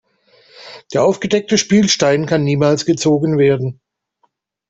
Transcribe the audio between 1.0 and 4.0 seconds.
aufgedeckte Spielstein kann niemals gezogen werden.